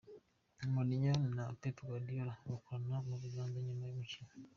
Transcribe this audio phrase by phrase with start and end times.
[0.73, 4.31] Mourinho na Pep Guardiola bakorana mu biganza nyuma y'umukino.